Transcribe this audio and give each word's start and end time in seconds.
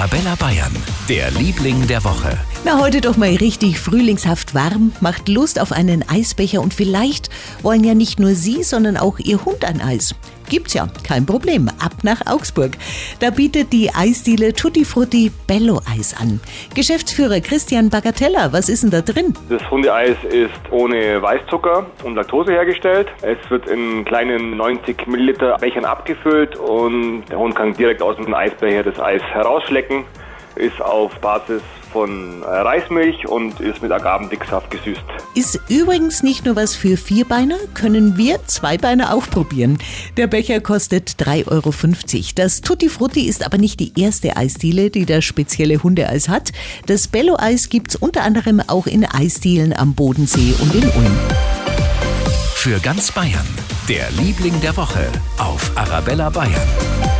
Arabella 0.00 0.34
Bayern, 0.34 0.74
der 1.10 1.30
Liebling 1.32 1.86
der 1.86 2.02
Woche. 2.04 2.38
Na, 2.64 2.80
heute 2.80 3.02
doch 3.02 3.18
mal 3.18 3.34
richtig 3.36 3.78
frühlingshaft 3.78 4.54
warm, 4.54 4.92
macht 5.00 5.28
Lust 5.28 5.60
auf 5.60 5.72
einen 5.72 6.08
Eisbecher 6.08 6.62
und 6.62 6.72
vielleicht 6.72 7.28
wollen 7.60 7.84
ja 7.84 7.92
nicht 7.92 8.18
nur 8.18 8.34
Sie, 8.34 8.62
sondern 8.62 8.96
auch 8.96 9.18
Ihr 9.18 9.44
Hund 9.44 9.62
ein 9.62 9.82
Eis. 9.82 10.14
Gibt's 10.50 10.74
ja, 10.74 10.88
kein 11.06 11.24
Problem. 11.24 11.68
Ab 11.78 11.92
nach 12.02 12.26
Augsburg. 12.26 12.72
Da 13.20 13.30
bietet 13.30 13.72
die 13.72 13.88
Eisdiele 13.94 14.52
Tutti 14.52 14.84
Frutti 14.84 15.30
Bello 15.46 15.80
Eis 15.88 16.12
an. 16.20 16.40
Geschäftsführer 16.74 17.40
Christian 17.40 17.88
Bagatella, 17.88 18.52
was 18.52 18.68
ist 18.68 18.82
denn 18.82 18.90
da 18.90 19.00
drin? 19.00 19.32
Das 19.48 19.62
Hundeeis 19.70 20.16
ist 20.28 20.50
ohne 20.72 21.22
Weißzucker 21.22 21.86
und 22.02 22.16
Laktose 22.16 22.50
hergestellt. 22.50 23.06
Es 23.22 23.38
wird 23.48 23.68
in 23.68 24.04
kleinen 24.04 24.56
90 24.56 25.06
Milliliter 25.06 25.56
Bechern 25.58 25.84
abgefüllt 25.84 26.56
und 26.56 27.26
der 27.30 27.38
Hund 27.38 27.54
kann 27.54 27.72
direkt 27.74 28.02
aus 28.02 28.16
dem 28.16 28.34
Eisbecher 28.34 28.82
das 28.82 28.98
Eis 28.98 29.22
herausschlecken. 29.22 30.04
Ist 30.56 30.80
auf 30.80 31.12
Basis 31.20 31.62
von 31.92 32.42
äh, 32.42 32.46
Reismilch 32.46 33.26
und 33.26 33.60
ist 33.60 33.82
mit 33.82 33.92
Agavendicksaft 33.92 34.70
gesüßt. 34.70 35.02
Ist 35.34 35.60
übrigens 35.68 36.22
nicht 36.22 36.44
nur 36.44 36.56
was 36.56 36.74
für 36.74 36.96
Vierbeiner, 36.96 37.56
können 37.74 38.16
wir 38.16 38.44
Zweibeiner 38.46 39.14
auch 39.14 39.28
probieren. 39.28 39.78
Der 40.16 40.26
Becher 40.26 40.60
kostet 40.60 41.10
3,50 41.20 41.46
Euro. 41.48 41.72
Das 42.36 42.60
Tutti 42.60 42.88
Frutti 42.88 43.28
ist 43.28 43.44
aber 43.44 43.58
nicht 43.58 43.80
die 43.80 43.92
erste 44.00 44.36
Eisdiele, 44.36 44.90
die 44.90 45.06
das 45.06 45.24
spezielle 45.24 45.82
Hundeeis 45.82 46.28
hat. 46.28 46.52
Das 46.86 47.08
Bello-Eis 47.08 47.68
gibt's 47.68 47.96
unter 47.96 48.22
anderem 48.22 48.60
auch 48.66 48.86
in 48.86 49.04
Eisdielen 49.04 49.72
am 49.76 49.94
Bodensee 49.94 50.54
und 50.60 50.74
in 50.74 50.84
Ulm. 50.84 51.18
Für 52.54 52.78
ganz 52.78 53.10
Bayern, 53.10 53.46
der 53.88 54.10
Liebling 54.10 54.60
der 54.60 54.76
Woche 54.76 55.06
auf 55.38 55.70
Arabella 55.76 56.28
Bayern. 56.28 57.19